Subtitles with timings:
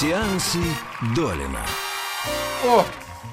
[0.00, 0.56] Сеансы
[1.14, 1.60] Долина.
[2.64, 2.86] О,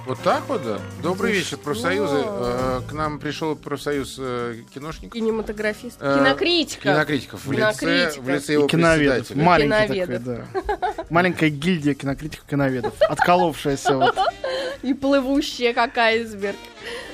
[0.06, 0.82] вот так вот, да?
[1.02, 2.24] Добрый вечер, профсоюзы.
[2.26, 5.14] Э, К нам пришел профсоюз э, киношников.
[5.14, 5.96] Кинематографист.
[6.02, 6.84] Э, Кинокритиков.
[6.84, 7.46] Кинокритиков.
[7.46, 9.34] В лице, в лице его киноведов.
[9.34, 10.46] Маленький Киноведов.
[10.54, 11.06] такой, да.
[11.10, 12.94] Маленькая гильдия кинокритиков киноведов.
[13.00, 14.18] Отколовшаяся вот.
[14.84, 16.58] И плывущая, как айсберг.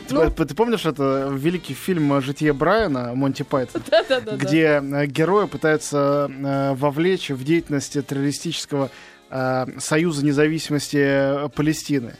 [0.07, 0.31] Ты, Ну.
[0.31, 3.83] ты помнишь это великий фильм «Житие Брайана» Монти Пайтон?
[3.91, 4.35] Да-да-да.
[4.35, 8.89] где э, герои пытаются э, вовлечь в деятельность террористического
[9.33, 12.13] э, Союза независимости Палестины.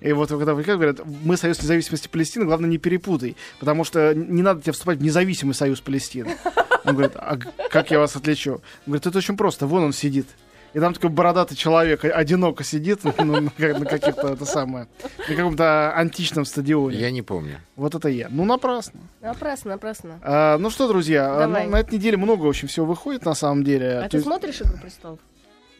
[0.00, 4.42] И вот когда возникают, говорят, мы Союз независимости Палестины, главное не перепутай, потому что не
[4.42, 6.36] надо тебе вступать в независимый Союз Палестины.
[6.84, 7.36] Он говорит, а
[7.70, 8.52] как я вас отличу?
[8.54, 10.26] Он говорит, это очень просто, вон он сидит.
[10.74, 14.86] И там такой бородатый человек одиноко сидит ну, на, как- на каких-то это самое,
[15.28, 16.98] на каком-то античном стадионе.
[16.98, 17.60] Я не помню.
[17.74, 18.28] Вот это я.
[18.30, 19.00] Ну, напрасно.
[19.22, 20.20] Напрасно, напрасно.
[20.22, 21.64] А, ну что, друзья, а, Давай.
[21.64, 23.98] ну, на этой неделе много очень всего выходит, на самом деле.
[23.98, 25.18] А То ты есть смотришь «Игру престолов»?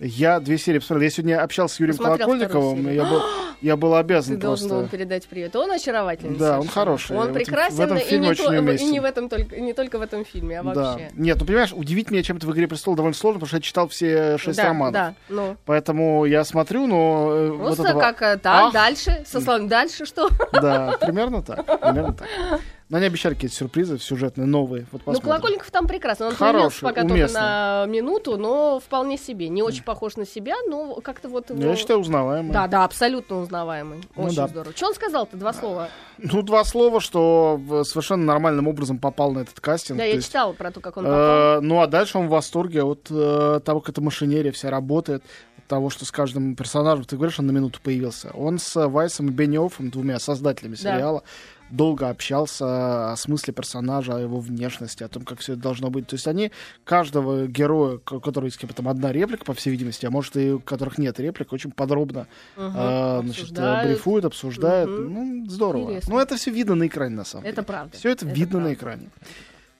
[0.00, 1.04] Я две серии посмотрел.
[1.04, 3.22] Я сегодня общался с Юрием Посмотрел Колокольниковым, и я был,
[3.60, 4.84] я был Ты обязан должен просто...
[4.84, 5.56] был передать привет.
[5.56, 6.38] Он очаровательный.
[6.38, 6.70] Да, он совершенно.
[6.72, 7.16] хороший.
[7.16, 8.90] Он В этом- прекрасен, в этом и, фильме не очень то- и уместен.
[8.92, 10.72] не в этом только, не только в этом фильме, а Да.
[10.72, 11.10] вообще.
[11.14, 13.88] Нет, ну понимаешь, удивить меня чем-то в «Игре престолов» довольно сложно, потому что я читал
[13.88, 14.92] все шесть да, романов.
[14.92, 15.56] Да, ну.
[15.64, 17.30] Поэтому я смотрю, но...
[17.32, 18.72] э, вот Просто этого- как э, так, Ах.
[18.72, 20.28] дальше, со словами дальше что?
[20.52, 21.64] Да, примерно так.
[21.80, 22.28] Примерно так.
[22.88, 24.86] Но они обещали какие-то сюрпризы сюжетные, новые.
[24.92, 25.20] Вот Ну.
[25.20, 26.28] Колокольников там прекрасно.
[26.28, 27.40] Он Хороший, пока только уместный.
[27.40, 29.50] на минуту, но вполне себе.
[29.50, 31.62] Не очень похож на себя, но как-то вот его...
[31.62, 32.50] Я считаю, узнаваемый.
[32.52, 34.00] Да, да, абсолютно узнаваемый.
[34.16, 34.48] Ну Очень да.
[34.48, 34.74] здорово.
[34.74, 35.36] Что он сказал-то?
[35.36, 35.88] Два слова.
[36.16, 39.98] Ну, два слова, что совершенно нормальным образом попал на этот кастинг.
[39.98, 41.18] Да, я есть, читала про то, как он попал.
[41.18, 45.22] Э, Ну, а дальше он в восторге от э, того, как эта машинерия вся работает,
[45.22, 45.24] от
[45.68, 48.30] того, что с каждым персонажем, ты говоришь, он на минуту появился.
[48.30, 50.94] Он с Вайсом и Бенни Оффом, двумя создателями Да.
[50.94, 51.22] сериала,
[51.70, 56.06] долго общался о смысле персонажа, о его внешности, о том, как все это должно быть.
[56.06, 56.50] То есть они
[56.84, 60.60] каждого героя, у которого есть там одна реплика, по всей видимости, а может и у
[60.60, 62.72] которых нет реплик, очень подробно Мгм.
[62.74, 63.86] э, значит, Обсуждают.
[63.88, 64.88] брифуют, обсуждают.
[64.90, 65.12] Мгм.
[65.44, 65.82] Ну, здорово.
[65.90, 66.14] Интересно.
[66.14, 67.66] Ну, это все видно на экране, на самом Это деле.
[67.66, 67.96] правда.
[67.98, 68.74] Все это, Это видно на правда.
[68.74, 69.10] экране.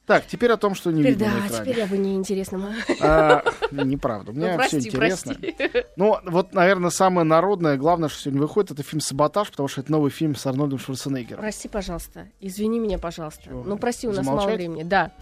[0.09, 1.65] Так, теперь о том, что не Теперь, видно на да, экране.
[1.65, 2.65] теперь я бы неинтересным.
[3.01, 4.33] А, неправда.
[4.33, 5.35] Мне Ну, все прости, интересно.
[5.35, 5.85] прости.
[5.97, 9.93] Ну, вот, наверное, самое народное, главное, что сегодня выходит, это фильм «Саботаж», потому что это
[9.93, 11.41] новый фильм с Арнольдом Шварценеггером.
[11.43, 12.27] Прости, пожалуйста.
[12.41, 13.43] Извини меня, пожалуйста.
[13.45, 13.63] Чего?
[13.63, 14.57] Ну, прости, у нас мало Замолчать?
[14.57, 14.83] времени.
[14.83, 15.13] Да.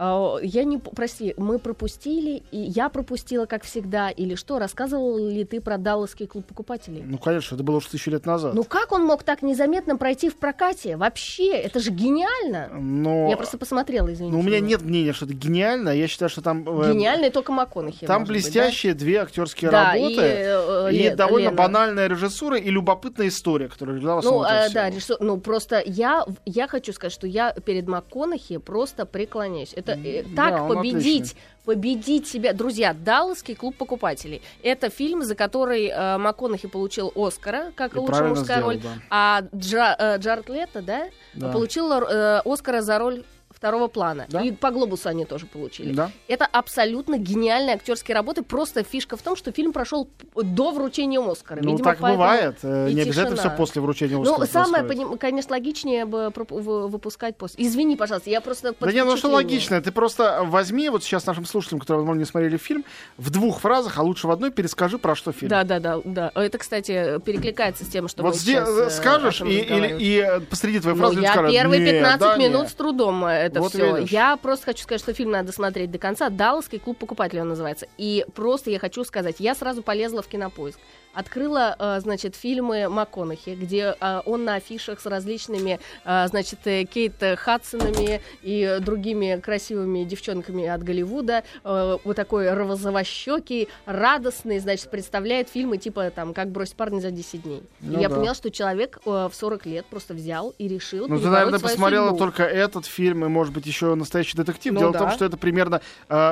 [0.00, 0.78] А, Я не...
[0.78, 4.58] Прости, мы пропустили, и я пропустила, как всегда, или что?
[4.60, 7.02] Рассказывал ли ты про Далласский клуб покупателей?
[7.04, 8.54] Ну, конечно, это было уже тысячу лет назад.
[8.54, 10.96] Ну как он мог так незаметно пройти в прокате?
[10.96, 12.68] Вообще, это же гениально.
[12.78, 14.32] Но, Я просто посмотрела, извините.
[14.34, 15.88] ну, у меня нет мнения, что это гениально.
[15.90, 16.62] Я считаю, что там...
[16.82, 18.06] э, Гениальный только МакКонахи.
[18.06, 18.50] Там может быть, да?
[18.60, 20.12] блестящие две актерские Да, работы.
[20.12, 21.56] и, э, И Ле- довольно Лена.
[21.56, 24.44] банальная режиссура и любопытная история, которая лежала в Ну, всего.
[24.72, 29.72] да, режиссер- ну просто я, я хочу сказать, что я перед МакКонахи просто преклоняюсь.
[29.74, 31.40] Это э, Да, так он победить, отличный.
[31.64, 32.52] победить себя.
[32.52, 34.42] Друзья, Далласский клуб покупателей.
[34.62, 38.80] Это фильм, за который э, МакКонахи получил Оскара, как И лучшая мужская сделал, роль.
[38.80, 38.88] да.
[39.10, 41.52] А Джа, э, Джаред Лето, да, Да.
[41.52, 43.24] получил э, Оскара за роль
[43.58, 44.26] второго плана.
[44.28, 44.40] Да.
[44.40, 45.92] И по глобусу они тоже получили.
[45.92, 46.10] Да.
[46.28, 48.42] Это абсолютно гениальные актерские работы.
[48.42, 51.60] Просто фишка в том, что фильм прошел до вручения Оскара.
[51.62, 52.58] Ну, Видимо, так бывает.
[52.62, 55.10] э, и Не обязательно все после вручения Ну, Оскара самое, происходит.
[55.12, 57.64] поним- конечно, логичнее бы выпускать после.
[57.66, 61.44] Извини, пожалуйста, я просто Да не, ну что логично, ты просто возьми вот сейчас нашим
[61.44, 62.84] слушателям, которые, возможно, не смотрели фильм,
[63.16, 65.50] в двух фразах, а лучше в одной, перескажи, про что фильм.
[65.50, 66.30] Да, да, да, да.
[66.34, 69.98] Это, кстати, перекликается с тем, что вот мы здесь сейчас, э, скажешь, и, разговариваем.
[69.98, 72.68] и э, посреди твоей Ну, фразы люди я скажут, первые «Не, 15 да, минут не».
[72.68, 73.96] с трудом это Вот все.
[73.96, 74.10] видишь.
[74.10, 76.30] Я просто хочу сказать, что фильм надо смотреть до конца.
[76.30, 77.86] Далласский клуб покупателей он называется.
[77.98, 80.78] И просто я хочу сказать, я сразу полезла в кинопоиск.
[81.18, 87.14] Открыла, э, значит, фильмы МакКонахи, где э, он на афишах с различными, э, значит, Кейт
[87.38, 91.42] Хадсонами и другими красивыми девчонками от Голливуда.
[91.64, 97.62] Вот такой розовощекий, радостный, значит, представляет фильмы типа там «Как бросить парня за 10 дней».
[97.80, 98.14] Ну я да.
[98.14, 102.18] поняла, что человек в 40 лет просто взял и решил Ну, ты, наверное, посмотрела судьбу.
[102.18, 104.72] только этот фильм и, может быть, еще настоящий детектив.
[104.72, 104.98] Ну Дело да.
[104.98, 105.80] в том, что это примерно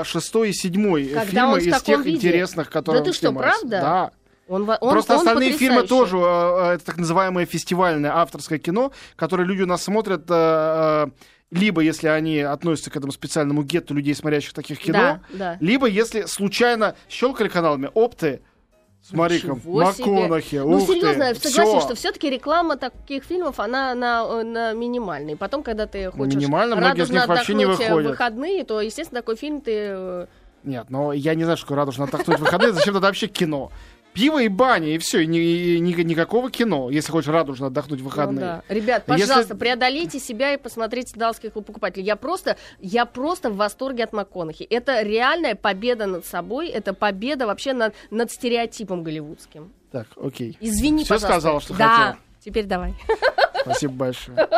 [0.04, 2.16] шестой и седьмой фильмы в из тех виде?
[2.18, 3.60] интересных, которые Да ты что, снимается.
[3.62, 3.80] правда?
[3.80, 4.10] Да.
[4.48, 8.92] Он, он, Просто он остальные фильмы тоже, э, э, это так называемое фестивальное авторское кино,
[9.16, 11.06] которое люди у нас смотрят, э, э,
[11.50, 15.56] либо если они относятся к этому специальному гетту людей, смотрящих таких кино, Да, да.
[15.60, 18.40] либо если случайно щелкали каналами опты,
[19.02, 20.04] смотри-ка, Ничего себе.
[20.04, 21.80] МакКонахи, Ну, ух ты, серьезно, согласен, всё.
[21.80, 25.36] что все-таки реклама таких фильмов, она на, э, на минимальной.
[25.36, 28.10] Потом, когда ты хочешь минимально, многие из них вообще не выходят.
[28.10, 30.28] выходные, то, естественно, такой фильм ты...
[30.62, 33.70] Нет, но я не знаю, что радужно отдохнуть в выходные, зачем тогда вообще кино?
[34.16, 38.04] Пиво и баня, и все, и и ни- никакого кино, если хочешь радужно отдохнуть в
[38.04, 38.40] Ну выходные.
[38.44, 38.62] да.
[38.68, 42.04] Ребят, Если- пожалуйста, преодолейте себя и посмотрите «Далласский клуб покупателей».
[42.06, 44.62] Я просто, я просто в восторге от МакКонахи.
[44.64, 49.70] Это реальная победа над собой, это победа вообще над, над стереотипом голливудским.
[49.92, 50.56] Так, окей.
[50.60, 51.26] Извини, Всё пожалуйста.
[51.40, 52.16] сказала, что Да, хотела.
[52.42, 52.94] теперь давай.
[53.60, 54.48] Спасибо большое.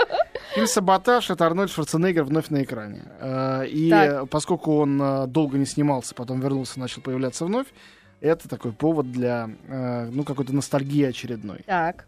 [0.55, 3.03] Фильм «Саботаж»— это Арнольд Шварценеггер вновь на экране.
[3.21, 4.29] Э, И Так.
[4.31, 7.67] поскольку он э, долго не снимался, потом вернулся, начал появляться вновь,
[8.21, 11.61] это такой повод для, э, ну, какой-то ностальгии очередной.
[11.67, 12.07] Так.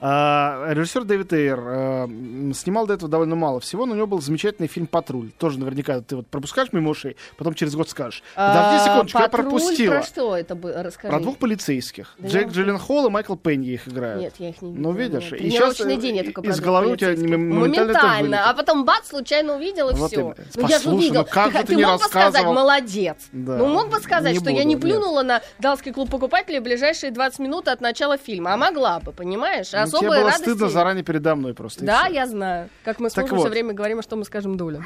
[0.00, 2.06] А, режиссер Дэвид Эйр э,
[2.54, 5.30] снимал до этого довольно мало всего, но у него был замечательный фильм «Патруль».
[5.38, 8.22] Тоже наверняка ты вот пропускаешь мимо ушей, потом через год скажешь.
[8.36, 9.94] Подожди А, секундочку, я пропустила.
[9.94, 10.82] Про что это было?
[10.84, 11.10] Расскажи.
[11.12, 12.14] Про двух полицейских.
[12.18, 14.20] Да я- Джилленхол и Майкл Пенни их играют.
[14.22, 15.40] Нет, я их не Ну, видела, видишь, нет.
[15.40, 18.48] и Тренировочный э, день я только из головы у тебя моментально.
[18.50, 20.34] А потом бац, случайно увидела, и Вот все.
[20.54, 22.54] Ну, я же ну как же ты ты не мог бы сказать, рассказывал?
[22.54, 23.16] молодец.
[23.32, 23.56] Да.
[23.56, 24.82] Ну, мог бы сказать, Не что я не нет.
[24.82, 28.54] плюнула на Далский клуб покупателей в ближайшие 20 минут от начала фильма.
[28.54, 29.72] А могла бы, понимаешь?
[29.72, 30.42] Ну, Особой тебе было радости...
[30.42, 31.84] стыдно заранее передо мной просто.
[31.84, 32.68] Да, я знаю.
[32.84, 33.42] Как мы с Так мужем вот.
[33.44, 34.84] все время говорим, что мы скажем Дуле.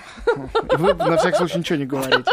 [0.78, 2.25] Вы на всякий случай ничего не говорите.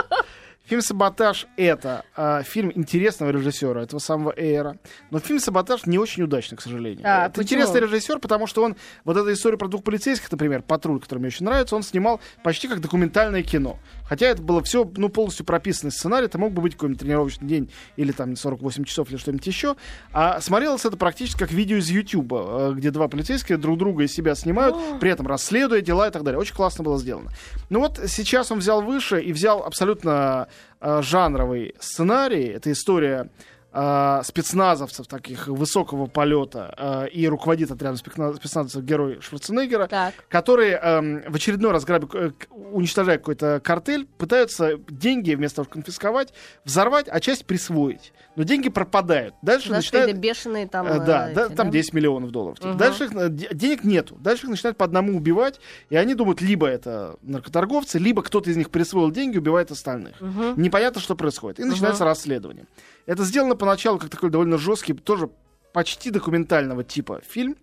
[0.70, 4.78] Фильм «Саботаж»— это а, фильм интересного режиссера, этого самого Эйра.
[5.10, 7.02] Но фильм «Саботаж» не очень удачный, к сожалению.
[7.04, 7.62] А, это почему?
[7.62, 11.30] интересный режиссер, потому что он, вот эту историю про двух полицейских, например, «Патруль», который мне
[11.30, 13.80] очень нравится, он снимал почти как документальное кино.
[14.08, 17.72] Хотя это было все, ну, полностью прописанный сценарий, это мог бы быть какой-нибудь тренировочный день
[17.96, 19.76] или там 48 часов или что-нибудь еще.
[20.14, 24.14] А смотрелось это практически как видео из Ютуба, э, где два полицейских друг друга из
[24.14, 26.40] себя снимают, при этом расследуя дела и так далее.
[26.40, 27.32] Очень классно было сделано.
[27.72, 32.48] Ну вот сейчас он взял выше и взял абсолютно э, жанровый сценарий.
[32.48, 33.30] Это история
[33.72, 40.14] э, спецназовцев таких высокого полета э, и руководит отрядом спецна- спецназовцев герой Шварценеггера, Так.
[40.30, 42.32] которые эм, в очередной раз грабя, э,
[42.72, 46.34] уничтожая какой-то картель, пытаются деньги вместо того, чтобы конфисковать,
[46.66, 48.14] взорвать, а часть присвоить.
[48.36, 49.36] Но деньги пропадают.
[49.42, 50.18] Дальше начинают...
[50.18, 50.88] бешеные там...
[50.88, 51.74] Э, э, Да, да, эти, там да?
[51.74, 52.58] 10 миллионов долларов.
[52.64, 52.78] Мгм.
[52.78, 54.16] Дальше их, э, де- денег нету.
[54.20, 58.58] Дальше их начинают по одному убивать, и они думают, либо это наркоторговцы, либо кто-то из
[58.58, 60.20] них присвоил деньги, убивает остальных.
[60.22, 60.54] Мгм.
[60.62, 61.60] Непонятно, что происходит.
[61.60, 62.66] И начинается расследование.
[63.06, 65.30] Это сделано поначалу как такой довольно жесткий, тоже
[65.74, 67.56] почти документального типа фильм.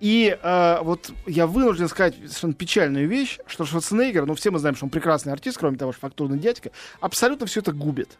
[0.00, 4.76] И э, вот я вынужден сказать совершенно печальную вещь, что Шварценеггер, ну все мы знаем,
[4.76, 8.16] что он прекрасный артист, кроме того, что фактурный дядька, абсолютно все это губит.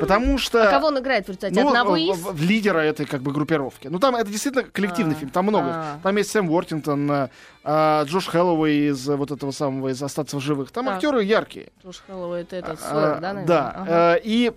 [0.00, 0.68] Потому что...
[0.68, 1.58] А кого он играет в результате?
[1.62, 2.18] Ну, Одного из?
[2.18, 3.86] в- в лидера этой как бы группировки.
[3.88, 5.68] Ну там это действительно коллективный А, фильм, там много.
[5.72, 5.98] а.
[6.02, 7.28] Там есть Сэм Уортингтон,
[7.62, 10.72] а, Джош Хэллоуэй из вот этого самого из остаться в живых.
[10.72, 10.96] Там Так.
[10.96, 11.70] актеры яркие.
[11.82, 13.46] Джош Хэллоуэй, это этот, А, Сойер, да, наверное?
[13.46, 13.70] да.
[13.76, 14.16] Ага.
[14.16, 14.52] Э, и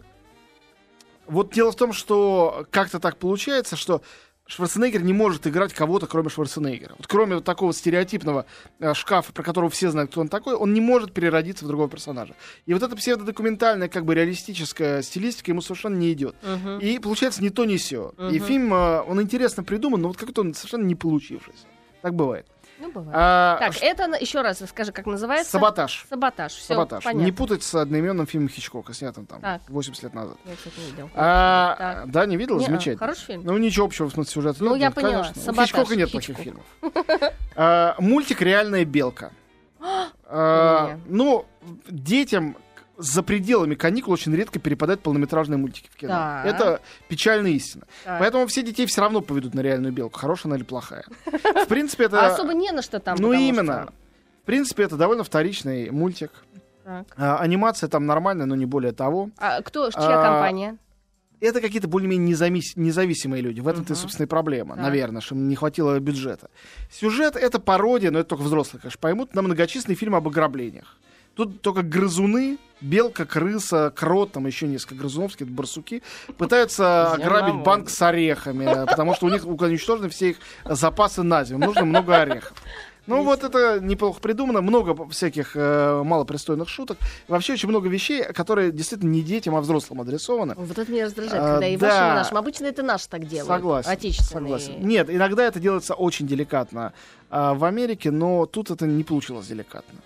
[1.27, 4.01] вот дело в том, что как-то так получается, что
[4.49, 6.95] Шварценеггер не может играть кого-то, кроме Шварценеггера.
[6.97, 8.45] Вот кроме вот такого стереотипного
[8.79, 11.89] э, шкафа, про которого все знают, кто он такой, он не может переродиться в другого
[11.89, 12.33] персонажа.
[12.65, 16.35] И вот эта псевдодокументальная, как бы реалистическая стилистика ему совершенно не идет.
[16.43, 16.79] Мгм.
[16.79, 18.13] И получается не то, не все.
[18.17, 18.45] И Мгм.
[18.45, 21.65] фильм, э, он интересно придуман, но вот как-то он совершенно не получившийся.
[22.01, 22.45] Так бывает.
[22.79, 23.11] Ну, бывает.
[23.19, 25.51] А, Так, ш- это, еще раз скажи, как называется?
[25.53, 26.05] Саботаж.
[26.07, 26.51] Саботаж.
[26.53, 27.03] Все, Саботаж.
[27.03, 27.25] понятно.
[27.25, 29.61] Не путать с одноименным фильмом Хичкока, снятым там Так.
[29.67, 30.37] 80 лет назад.
[30.45, 31.09] Я, кстати, не видел.
[31.15, 32.11] А, Так.
[32.11, 32.57] да, не видел?
[32.59, 32.99] Не-а, Замечательно.
[32.99, 33.41] Хороший фильм?
[33.45, 35.11] Ну, ничего общего в смысле сюжета Ну, нет, я поняла.
[35.23, 35.41] конечно.
[35.41, 36.43] У Саботаж, Хичкока нет плохих Хичкок.
[36.81, 37.33] фильмов.
[37.55, 39.31] А, Мультик «Реальная белка».
[40.29, 41.01] А, Не.
[41.07, 41.45] Ну,
[41.89, 42.57] детям
[42.97, 46.13] за пределами каникул очень редко перепадают полнометражные мультики в кино.
[46.13, 46.45] Так.
[46.45, 47.85] Это печальная истина.
[48.03, 48.19] Так.
[48.19, 51.05] Поэтому все детей все равно поведут на реальную белку, хорошая она или плохая.
[51.25, 52.21] В принципе, это...
[52.25, 53.17] А особо не на что там.
[53.19, 53.83] Ну, именно.
[53.83, 53.93] что-
[54.43, 56.31] В принципе, это довольно вторичный мультик.
[56.83, 57.05] Так.
[57.17, 59.29] А, анимация там нормальная, но не более того.
[59.37, 60.77] А кто, чья А, компания?
[61.39, 63.59] Это какие-то более-менее независ- независимые люди.
[63.59, 64.01] В этом-то, Мгм.
[64.01, 64.83] собственно, и проблема, Так.
[64.85, 66.49] наверное, что не хватило бюджета.
[66.91, 70.97] Сюжет— это пародия, но это только взрослые, конечно, поймут, на многочисленный фильм об ограблениях.
[71.37, 76.01] Тут только грызуны, белка, крыса, крот, там еще несколько грызунов, какие-то барсуки,
[76.37, 81.59] пытаются ограбить банк с орехами, потому что у них уничтожены все их запасы на зиму.
[81.65, 82.57] Нужно много орехов.
[83.05, 86.97] Ну вот это неплохо придумано, много всяких э, малопристойных шуток.
[87.29, 90.55] Вообще очень много вещей, которые действительно не детям, а взрослым адресованы.
[90.57, 91.87] Вот это меня раздражает, А, когда и да.
[91.87, 92.37] вашим, и нашим.
[92.37, 93.47] Обычно это наши так делают.
[93.47, 93.89] Согласен.
[93.89, 94.59] Отечественные.
[94.59, 94.85] Согласен.
[94.85, 96.91] Нет, иногда это делается очень деликатно
[97.29, 100.01] а, в Америке, но тут это не получилось деликатно.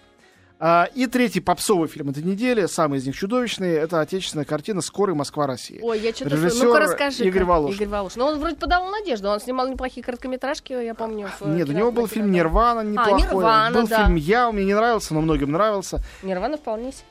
[0.64, 5.16] А, и третий попсовый фильм этой недели, самый из них чудовищный, это отечественная картина «Скорый
[5.16, 5.80] Москва-Россия».
[5.82, 6.36] Ой, я что-то...
[6.38, 7.26] Ну-ка расскажи.
[7.26, 7.76] Игорь Волошин.
[7.78, 8.20] Игорь Волошин.
[8.20, 9.30] Ну, он вроде подавал надежду.
[9.30, 11.30] Он снимал неплохие короткометражки, я помню.
[11.40, 13.24] в, э, Нет, у него был фильм «Нирвана» неплохой.
[13.24, 14.04] «Нирвана», был да.
[14.04, 15.98] фильм «Я», мне не нравился, но многим нравился.
[16.22, 17.06] Нирвана вполне себе.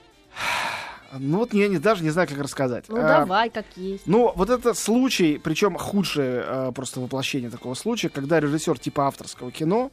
[1.19, 2.85] Ну вот я не, даже не знаю, как рассказать.
[2.88, 4.07] Ну, А, давай, как есть.
[4.07, 9.50] Ну, вот это случай, причем худшее э, просто воплощение такого случая, когда режиссер типа авторского
[9.50, 9.90] кино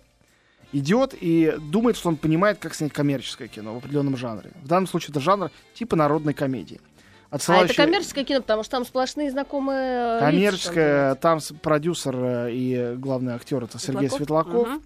[0.73, 4.51] идет и думает, что он понимает, как снять коммерческое кино в определенном жанре.
[4.63, 6.79] В данном случае это жанр типа народной комедии.
[7.29, 7.73] А отсылающие...
[7.73, 12.95] это коммерческое кино, потому что там сплошные знакомые лица, Коммерческое, там с- продюсер э, и
[12.95, 14.67] главный актер это Сергей Светлаков?
[14.67, 14.81] Светлаков.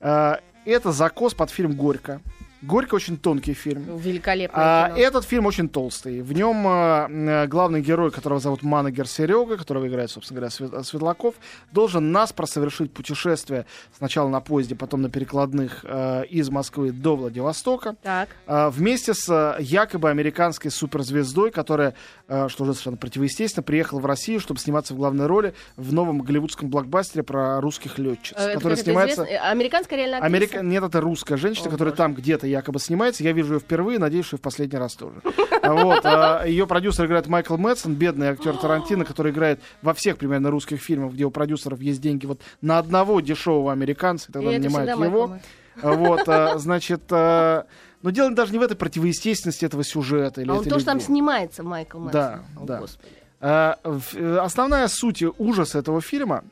[0.00, 0.34] Э,
[0.64, 2.20] Это закос под фильм «Горько».
[2.62, 3.96] «Горько» очень тонкий фильм.
[3.98, 6.20] Великолепное А, этот фильм очень толстый.
[6.22, 10.84] В нем э, э, главный герой, которого зовут Манагер Серега, которого играет, собственно говоря, Свет-
[10.86, 11.34] Светлаков,
[11.72, 17.96] должен наспро совершить путешествие сначала на поезде, потом на перекладных э, из Москвы до Владивостока.
[18.02, 18.28] Так.
[18.46, 21.94] А, вместе с э, якобы американской суперзвездой, которая,
[22.28, 26.20] э, что уже совершенно противоестественно, приехала в Россию, чтобы сниматься в главной роли в новом
[26.20, 29.22] голливудском блокбастере про русских летчиц, Э, это который снимается...
[29.24, 30.36] э, Американская реальная актриса?
[30.36, 30.62] Америка...
[30.62, 31.96] Нет, это русская женщина, О, которая боже.
[31.98, 33.24] там где-то якобы снимается.
[33.24, 35.20] Я вижу ее впервые, надеюсь, что и в последний раз тоже.
[35.62, 36.00] Вот.
[36.04, 40.80] а, Ее продюсер играет Майкл Мэтсон, бедный актер Тарантино, который играет во всех примерно русских
[40.80, 44.60] фильмах, где у продюсеров есть деньги вот на одного дешевого американца, и И тогда это
[44.62, 45.38] нанимают его.
[45.82, 47.66] А, Вот, а, значит, а,
[48.02, 50.40] но дело даже не в этой противоестественности этого сюжета.
[50.40, 52.12] Или А он тоже там снимается, Майкл Мэтсон.
[52.12, 52.80] Да, О, да.
[52.80, 53.12] Господи.
[53.40, 56.44] А, э, Основная суть ужаса этого фильма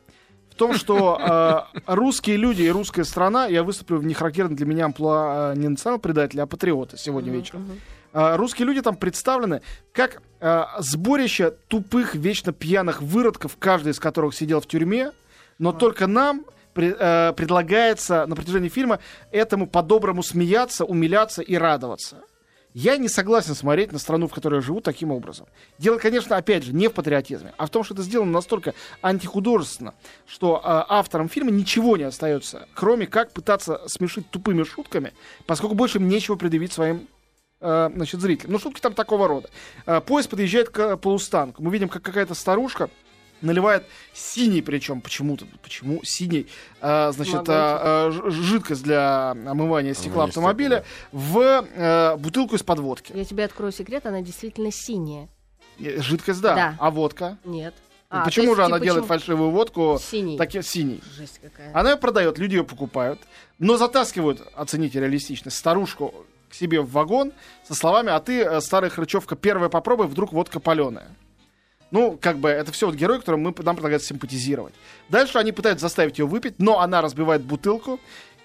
[0.58, 5.52] том, что а, русские люди и русская страна, я выступлю в нехарактерном для меня амплуа
[5.52, 7.70] а, не национального предателя, а патриота сегодня вечером.
[8.12, 9.62] А, Русские люди там представлены
[9.92, 15.12] как а, сборище тупых, вечно пьяных выродков, каждый из которых сидел в тюрьме,
[15.58, 19.00] но только нам пре- э, предлагается на протяжении фильма
[19.32, 22.18] этому по-доброму смеяться, умиляться и радоваться.
[22.74, 25.46] Я не согласен смотреть на страну, в которой я живу, таким образом.
[25.78, 29.94] Дело, конечно, опять же, не в патриотизме, а в том, что это сделано настолько антихудожественно,
[30.26, 35.14] что э, авторам фильма ничего не остается, кроме как пытаться смешить тупыми шутками,
[35.46, 37.08] поскольку больше им нечего предъявить своим
[37.60, 38.52] э, значит, зрителям.
[38.52, 39.48] Ну, шутки там такого рода.
[39.86, 41.62] Э, поезд подъезжает к полустанку.
[41.62, 42.90] Мы видим, как какая-то старушка
[43.40, 46.46] наливает синий, причем почему-то, почему синий,
[46.80, 51.38] э, значит, э, ж- жидкость для омывания стекла Омывания автомобиля в
[51.74, 53.12] э, бутылку из-под водки.
[53.14, 55.28] Я тебе открою секрет, она действительно синяя.
[55.78, 56.54] Э, Жидкость, да.
[56.54, 56.76] Да.
[56.78, 57.38] А водка?
[57.44, 57.74] Нет.
[58.10, 60.38] Ну, А, почему есть, же она типа, делает почему- фальшивую водку Синий.
[60.38, 61.02] таки, синий?
[61.14, 61.70] Жесть какая.
[61.78, 63.20] Она ее продает, люди ее покупают,
[63.58, 66.14] но затаскивают, оцените реалистичность, старушку
[66.48, 67.32] к себе в вагон
[67.66, 71.08] со словами, а ты, э, старая хрычевка, первая попробуй, вдруг водка паленая.
[71.90, 74.74] Ну, как бы, это все вот герой, которому мы, нам предлагается симпатизировать.
[75.08, 77.98] Дальше они пытаются заставить ее выпить, но она разбивает бутылку,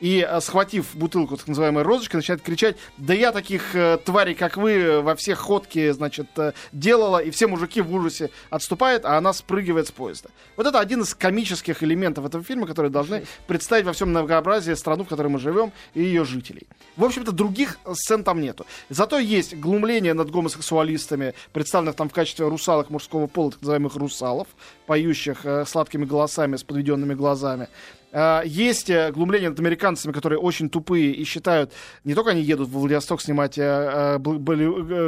[0.04, 4.58] и, э, схватив бутылку так называемой розочкой, начинает кричать, да я таких э, тварей, как
[4.58, 9.32] вы, во всех ходки, значит, э, делала, и все мужики в ужасе отступают, а она
[9.32, 10.30] спрыгивает с поезда.
[10.58, 15.06] Вот это один из комических элементов этого фильма, которые должны представить во всем многообразии страну,
[15.06, 16.68] в которой мы живем, и ее жителей.
[16.98, 18.66] В общем-то, других сцен там нету.
[18.90, 24.50] Зато есть глумление над гомосексуалистами, представленных там в качестве русалок мужского пола, так называемых русалов,
[24.86, 27.70] поющих э, сладкими голосами с подведенными глазами.
[28.16, 31.72] А, Есть э, глумление над американцами, которые очень тупые и считают,
[32.04, 34.20] не только они едут в Владивосток снимать э, э, э,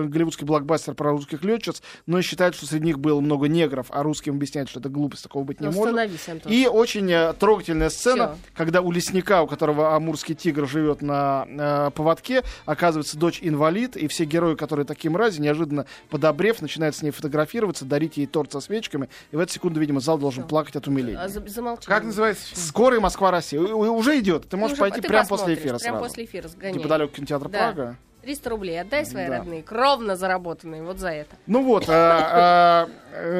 [0.06, 4.02] голливудский блокбастер про русских летчиц, но и считают, что среди них было много негров, а
[4.02, 5.82] русским объясняют, что это глупость, такого быть не может.
[5.86, 6.52] Остановись, Антон.
[6.52, 8.38] И очень э, трогательная сцена, Всё.
[8.56, 14.08] когда у лесника, у которого амурский тигр живет на э, поводке, оказывается дочь инвалид, и
[14.08, 18.62] все герои, которые такие мрази, неожиданно подобрев, начинают с ней фотографироваться, дарить ей торт со
[18.62, 21.22] свечками, и в эту секунду, видимо, зал должен плакать от умиления.
[21.22, 21.86] А, за- замолчи.
[21.86, 22.64] Как называется фильм?
[22.96, 23.60] Скорый Москва-Россия.
[23.62, 24.48] Уже идет.
[24.50, 26.74] Ты можешь пойти прямо после эфира Прямо после эфира сгоняй.
[26.78, 27.58] Неподалеку кинотеатра Да.
[27.74, 27.96] Прага.
[28.22, 29.38] 300 рублей отдай свои Да.
[29.38, 31.36] родные, кровно заработанные, вот за это.
[31.46, 32.88] Ну вот, а,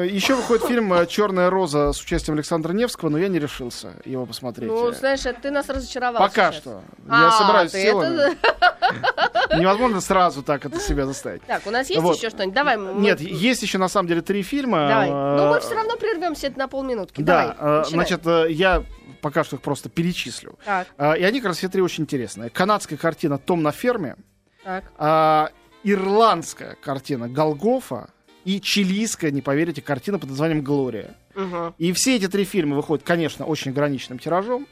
[0.04, 4.68] еще выходит фильм «Черная роза» с участием Александра Невского, но я не решился его посмотреть.
[4.70, 6.60] Ну, знаешь, ты нас разочаровал Пока сейчас.
[6.62, 6.82] что.
[7.08, 8.32] А, я собираюсь ты силами.
[8.32, 11.42] это- Невозможно сразу так это себя заставить.
[11.42, 12.16] Так, у нас есть Вот.
[12.16, 12.54] еще что-нибудь?
[12.54, 12.76] Давай.
[12.76, 14.86] мы- Нет, есть еще на самом деле три фильма.
[14.88, 15.08] Давай.
[15.10, 17.22] Э, Ну, мы все равно прервемся на полминутки.
[17.22, 18.84] Да, Давай, э, значит, э, я
[19.20, 20.58] пока что их просто перечислю.
[20.64, 22.50] Так, Э, И они как раз все три очень интересные.
[22.50, 24.16] Канадская картина «Том на ферме»,
[24.64, 24.84] так.
[24.98, 25.50] а,
[25.84, 28.10] ирландская картина «Голгофа»
[28.44, 31.16] и чилийская, не поверите, картина под названием «Глория».
[31.34, 31.74] Мгм.
[31.78, 34.66] И все эти три фильма выходят, конечно, очень ограниченным тиражом.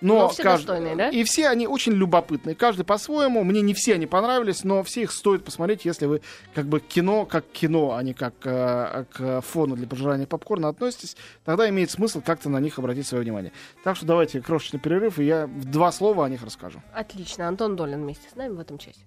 [0.00, 1.08] Но, Но все каждый- достойные, да?
[1.10, 2.54] И все они очень любопытные.
[2.54, 3.44] Каждый по-своему.
[3.44, 6.22] Мне не все они понравились, но все их стоит посмотреть, если вы
[6.54, 11.16] как бы кино как кино, а не как э, к фону для пожирания попкорна относитесь.
[11.44, 13.52] Тогда имеет смысл как-то на них обратить свое внимание.
[13.84, 16.82] Так что давайте крошечный перерыв, и я в два слова о них расскажу.
[16.94, 19.00] Отлично, Антон Долин вместе с нами в этом часе.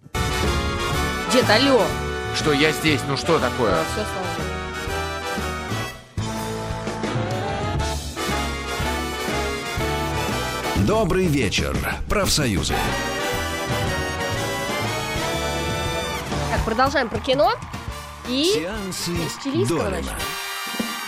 [1.32, 1.82] Дед, алло!
[2.36, 3.02] Что я здесь?
[3.08, 3.72] Ну что такое?
[3.74, 4.53] А, все, слава
[10.88, 11.74] Добрый вечер,
[12.10, 12.74] профсоюзы.
[16.52, 17.54] Так, продолжаем про кино.
[18.28, 19.12] И Сеансы
[19.70, 20.12] Долина.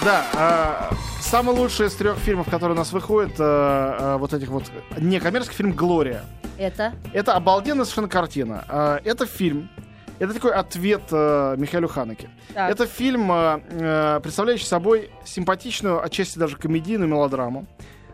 [0.01, 0.89] Да, а,
[1.19, 4.63] самый лучший из трех фильмов, который у нас выходит, а, а, вот этих вот
[4.97, 6.23] некоммерческих фильм «Глория».
[6.57, 8.63] это Это обалденная совершенно картина.
[8.69, 9.69] А, Это фильм,
[10.19, 12.29] Это такой ответ э, Михаилу Ханеке.
[12.53, 12.71] Так.
[12.71, 17.65] Это фильм, э, э, представляющий собой симпатичную, отчасти даже комедийную мелодраму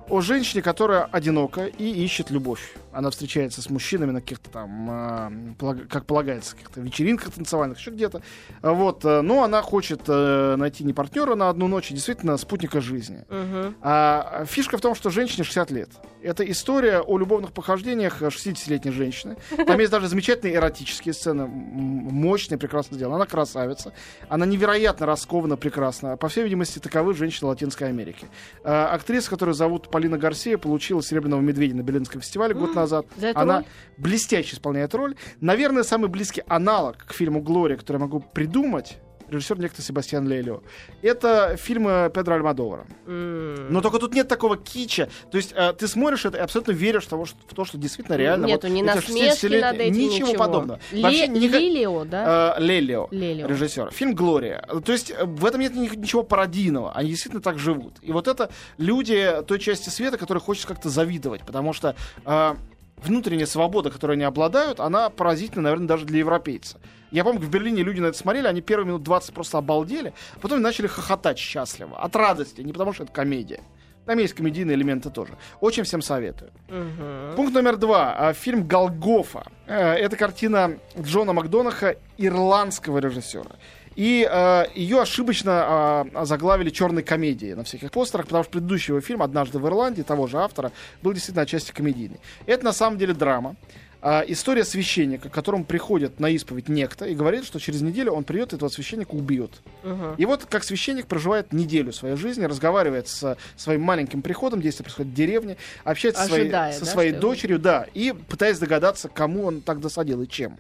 [0.10, 2.74] о женщине, которая одинока и ищет любовь.
[2.92, 7.92] Она встречается с мужчинами на каких-то там, э, полаг- как полагается, каких-то вечеринках танцевальных, еще
[7.92, 8.22] где-то.
[8.62, 12.38] А Вот, э, но она хочет э, найти не партнера на одну ночь, а действительно
[12.38, 13.24] спутника жизни.
[13.30, 13.76] Мгм.
[13.82, 15.90] А фишка в том, что женщине 60 лет.
[16.22, 19.38] Это история о любовных похождениях 60-летней женщины.
[19.66, 23.16] Там есть даже замечательные эротические сцены, мощные, прекрасно сделаны.
[23.16, 23.94] Она красавица.
[24.30, 26.18] Она невероятно раскована, прекрасна.
[26.18, 28.28] По всей видимости, таковы женщины Латинской Америки.
[28.64, 32.81] А, актриса, которую зовут Полина Гарсия, получила «Серебряного медведя» на Берлинском фестивале год назад.
[32.88, 33.66] За эту Она роль?
[33.98, 35.16] блестяще исполняет роль.
[35.40, 38.98] Наверное, самый близкий аналог к фильму «Глория», который я могу придумать,
[39.32, 40.62] режиссер некто Себастьян Лелио,
[41.02, 42.86] это фильмы Педро Альмадовара.
[43.08, 43.72] М.
[43.72, 45.10] Но только тут нет такого кича.
[45.32, 47.78] То есть э, ты смотришь это и абсолютно веришь в, того, что, в то, что
[47.78, 48.46] действительно реально.
[48.46, 50.38] Нету вот ни эти насмешки 60-летние над этим, Ничего, ничего.
[50.44, 50.80] подобного.
[50.92, 52.56] Ле- Вообще ника- Лилио, да?
[52.58, 53.48] Э, Лелио, Лелио.
[53.48, 53.92] режиссер.
[53.92, 54.62] Фильм «Глория».
[54.86, 56.92] То есть э, в этом нет ни- ничего пародийного.
[56.94, 57.94] Они действительно так живут.
[58.02, 61.42] И вот это люди той части света, которой хочется как-то завидовать.
[61.46, 61.96] Потому что
[62.26, 62.54] э,
[63.04, 66.80] внутренняя свобода, которой они обладают, она поразительна, наверное, даже для европейца.
[67.12, 70.62] Я помню, в Берлине люди на это смотрели, они первые минут 20 просто обалдели, потом
[70.62, 71.98] начали хохотать счастливо.
[71.98, 73.62] От радости, не потому что это комедия.
[74.06, 75.34] Там есть комедийные элементы тоже.
[75.60, 76.52] Очень всем советую.
[76.70, 77.36] Мгм.
[77.36, 78.16] Пункт номер два.
[78.18, 79.46] А, Фильм «Голгофа».
[79.68, 83.52] Э, Это картина Джона Макдонаха, ирландского режиссера.
[83.96, 89.02] И э, ее ошибочно э, заглавили черной комедией на всяких постерах, потому что предыдущий его
[89.02, 90.72] фильм «Однажды в Ирландии» того же автора
[91.02, 92.20] был действительно отчасти комедийный.
[92.46, 93.56] Это на самом деле драма.
[94.04, 98.24] А, история священника, к которому приходит на исповедь некто и говорит, что через неделю он
[98.24, 99.62] придет и этого священника убьет.
[99.84, 100.16] Мгм.
[100.18, 105.12] И вот как священник проживает неделю своей жизни, разговаривает со своим маленьким приходом, действие происходит
[105.12, 109.46] в деревне, общается со своей, Ожидая, со да, своей дочерью, да, и пытаясь догадаться, кому
[109.46, 110.58] он так досадил и чем.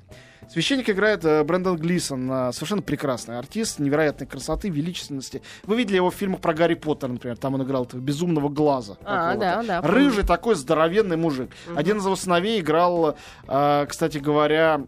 [0.49, 5.41] Священник играет э, Брэндон Глисон, э, совершенно прекрасный артист, невероятной красоты, величественности.
[5.63, 8.97] Вы видели его в фильмах про Гарри Поттера, например, там он играл этого безумного глаза.
[9.03, 9.95] А, да, да, помню.
[9.95, 11.51] Рыжий такой здоровенный мужик.
[11.75, 13.15] Один из его сыновей играл,
[13.47, 14.81] э, кстати говоря,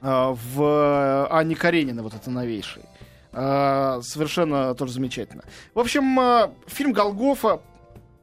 [0.00, 2.82] в Анне Каренина, вот это новейший.
[3.30, 5.44] Совершенно тоже замечательно.
[5.74, 7.60] В общем, фильм Голгофа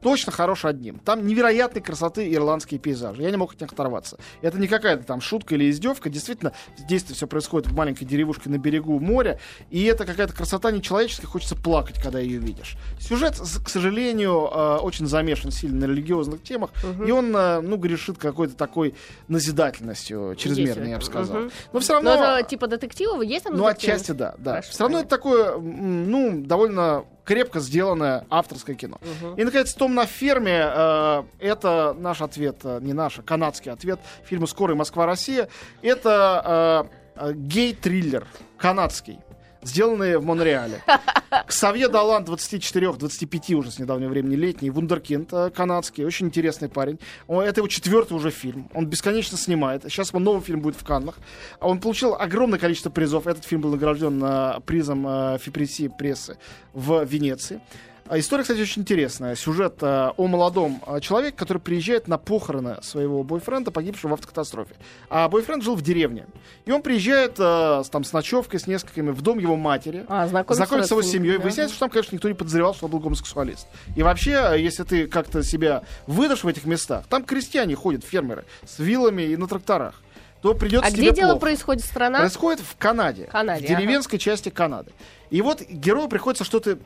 [0.02, 1.00] точно хорош одним.
[1.00, 3.22] Там невероятной красоты ирландские пейзажи.
[3.22, 4.18] Я не мог от них оторваться.
[4.42, 6.10] Это не какая-то там шутка или издевка.
[6.10, 6.54] Действительно,
[6.88, 9.40] действие все происходит в маленькой деревушке на берегу моря.
[9.70, 11.28] И это какая-то красота нечеловеческая.
[11.28, 12.78] Хочется плакать, когда ее видишь.
[13.00, 16.72] Сюжет, к сожалению, э, очень замешан сильно на религиозных темах.
[17.06, 18.96] И он, э, ну, грешит какой-то такой
[19.28, 21.38] назидательностью чрезмерной, я бы сказал.
[21.42, 21.52] мгм.
[21.74, 22.38] Но все Ну, равно...
[22.40, 23.24] это типа детективов?
[23.24, 23.94] Есть там Ну, детективы?
[23.94, 24.52] отчасти да, да.
[24.52, 28.98] Хорошо, Все равно это такое, ну, довольно крепко сделанное авторское кино.
[29.02, 29.36] Мгм.
[29.36, 34.00] И, наконец, «Том на ферме» э, это наш ответ, э, не наш, а канадский ответ
[34.26, 35.48] фильму «Скорый Москва-Россия».
[35.84, 38.26] Это э, э, гей-триллер
[38.58, 39.20] канадский
[39.62, 40.82] сделанный в Монреале.
[41.48, 47.00] Ксавье Далан, 24-25 уже с недавнего времени, летний, вундеркинд э, канадский, очень интересный парень.
[47.28, 48.70] Он- это его четвертый уже фильм.
[48.74, 49.84] Он бесконечно снимает.
[49.84, 51.16] Сейчас его новый фильм будет в Каннах.
[51.60, 53.28] А Он получил огромное количество призов.
[53.28, 56.38] Этот фильм был награжден э, призом э, Фипреси прессы
[56.74, 57.62] в Венеции.
[58.10, 59.36] А История, кстати, очень интересная.
[59.36, 64.74] Сюжет э, о молодом э, человеке, который приезжает на похороны своего бойфренда, погибшего в автокатастрофе.
[65.10, 66.26] А бойфренд жил в деревне.
[66.66, 70.06] И он приезжает э, с, там, с ночевкой, с несколькими, в дом его матери.
[70.10, 71.38] А, знакомиться Знакомится с его семьей.
[71.38, 71.44] да.
[71.44, 73.68] Выясняется, что там, конечно, никто не подозревал, что он был гомосексуалист.
[73.96, 78.80] И вообще, если ты как-то себя выдашь в этих местах, там крестьяне ходят, фермеры, с
[78.80, 80.02] вилами и на тракторах,
[80.42, 81.42] то придется А где дело плохо.
[81.42, 81.86] происходит?
[81.86, 82.20] Страна?
[82.22, 83.26] Происходит в Канаде.
[83.26, 84.94] Канаде, в деревенской части Канады.
[85.30, 86.80] И вот герою приходится что-то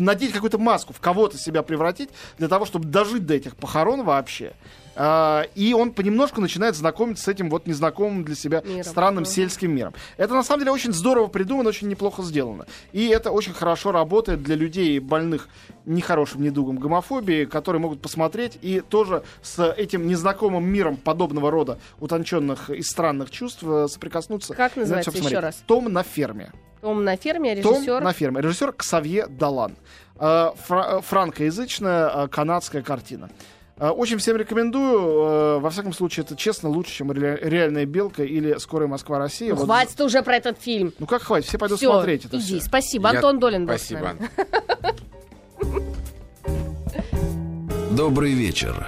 [0.00, 4.52] надеть какую-то маску, в кого-то себя превратить, для того, чтобы дожить до этих похорон вообще.
[4.96, 8.84] А, и он понемножку начинает знакомиться с этим вот незнакомым для себя Миром.
[8.84, 9.30] странным Мгм.
[9.30, 9.94] сельским миром.
[10.16, 12.66] Это на самом деле очень здорово придумано, очень неплохо сделано.
[12.92, 15.48] И это очень хорошо работает для людей, больных
[15.86, 22.68] нехорошим недугом гомофобии, которые могут посмотреть и тоже с этим незнакомым миром подобного рода утонченных
[22.70, 24.54] и странных чувств э, соприкоснуться.
[24.54, 25.62] Как знаете, называется еще раз?
[25.66, 26.52] Том на ферме.
[26.80, 28.00] Том на ферме, Том режиссер.
[28.00, 28.40] на ферме.
[28.40, 29.76] Режиссер Ксавье Далан.
[30.18, 33.30] Э, фра- э, франкоязычная э, канадская картина.
[33.78, 35.58] Очень всем рекомендую.
[35.60, 39.50] Во всяком случае, это честно лучше, чем «Ре- «Реальная белка» или «Скорая Москва-Россия».
[39.50, 40.92] Ну, Вот- хватит уже про этот фильм.
[40.98, 41.48] Ну как хватит?
[41.48, 42.58] Все пойдут Всё, смотреть это иди.
[42.58, 42.66] всё.
[42.66, 43.08] Спасибо.
[43.08, 44.16] Я- Антон Долин был Спасибо.
[47.92, 48.86] Добрый вечер.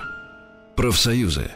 [0.77, 1.51] Профсоюзы.